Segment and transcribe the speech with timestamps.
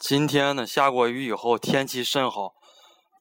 [0.00, 2.54] 今天呢，下过雨以后，天气甚好。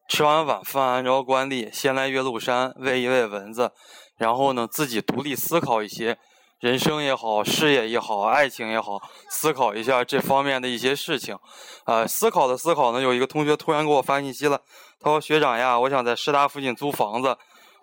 [0.07, 3.73] 吃完晚饭，按照惯例，先来岳麓山喂一喂蚊子，
[4.17, 6.17] 然后呢，自己独立思考一些
[6.61, 8.97] 人生也好，事业也好，爱情也好，
[9.29, 11.37] 思考一下这方面的一些事情。
[11.83, 14.61] 啊，思考的思考呢，有一个同学突然给我发信息了，
[15.01, 17.37] 他说：“学长呀，我想在师大附近租房子。”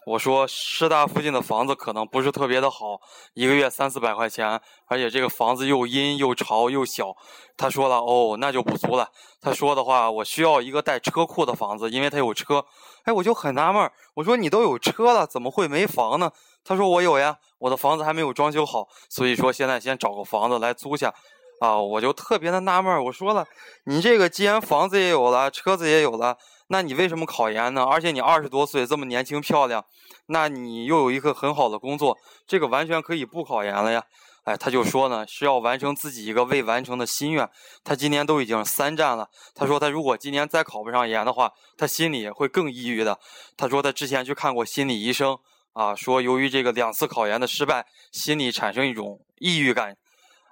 [0.06, 3.00] 我说师大附近的房子可能不是特别的好，
[3.34, 7.16] 一个月三四百块钱，而且这个房子又阴又潮又小。
[7.56, 9.10] 他说了，哦，那就不租了。
[9.40, 12.64] 他说的话，我需要一个带车库的房子，因为他有车。
[13.02, 16.30] 哎，我就很纳闷，我说你都有车了，怎么会没房呢？
[16.62, 21.12] 他说我有呀，我的房子还没有装修好，所以说现在先找个房子来租下。
[21.58, 23.44] 啊，我就特别的纳闷，我说了，
[23.86, 26.38] 你这个既然房子也有了，车子也有了。
[26.68, 27.84] 那你为什么考研呢？
[27.84, 29.84] 而且你二十多岁这么年轻漂亮，
[30.26, 34.02] 那你又有一个很好的工作，这个完全可以不考研了呀！
[34.42, 37.48] 哎，他就说呢是要完成自己一个未完成的心愿。
[37.84, 43.18] 他今年都已经三战了，他说他如果今年再考不上研的话，他心里会更抑郁的。
[43.56, 45.38] 他说他之前去看过心理医生
[45.72, 49.96] 啊，说由于这个两次考研的失败，心里产生一种抑郁感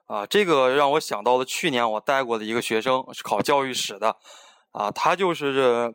[0.07, 0.27] 啊。
[0.27, 4.17] 这个让我想到了去年我带过的一个学生是考教育史的
[4.71, 5.95] 啊，他就是这。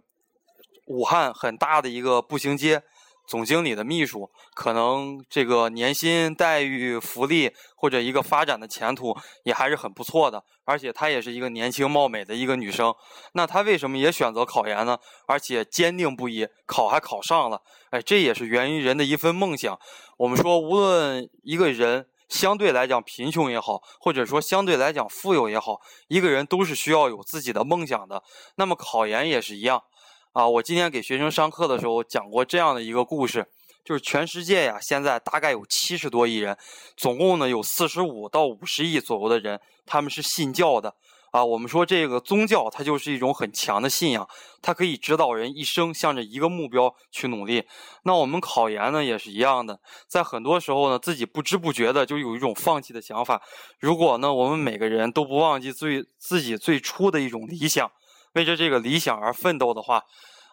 [0.90, 2.82] 武汉很大的一个步行街，
[3.28, 10.44] 总经理的秘书，可能这个年薪待遇、福利或者一个发展的前途也还是很不错的。
[10.66, 12.92] 而且她也是一个年轻貌美的一个女生。
[13.34, 14.98] 那她为什么也选择考研呢？
[15.28, 17.62] 而且坚定不移，考还考上了。
[17.92, 19.80] 哎，这也是源于人的一份梦想。
[20.18, 28.24] 我们说，无论一个人相对来讲贫穷也好，或者说相对来讲富有也好，一个人都是需要有自己的梦想的。
[28.56, 29.84] 那么考研也是一样。
[30.32, 33.48] 啊，我今天给学生上课的时候讲过这样的一个故事，
[33.84, 36.56] 就是全世界呀，现在大概有七十多亿人，
[36.96, 40.94] 总共呢有四十五到五十亿左右的人，他们是信教的。
[41.32, 44.28] 啊，我们说这个宗教它就是一种很强的信仰，
[44.62, 47.64] 它可以指导人一生向着一个目标去努力。
[48.04, 53.42] 那我们考研呢也是一样的，在很多时候呢，自己不知不觉的就有一种放弃的想法。
[53.80, 57.92] 如果呢，我们每个人都不忘记最自己最初的一种理想。
[58.34, 60.04] 为着这个理想而奋斗的话，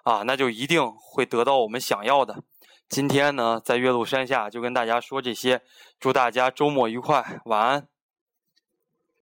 [0.04, 2.42] 啊，那就一定会得到我们想要的。
[2.88, 5.62] 今天呢，在岳麓山下就跟大家说这些，
[5.98, 7.88] 祝大家周末愉快，晚安。